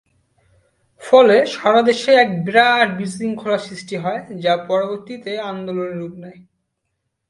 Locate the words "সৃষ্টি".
3.67-3.95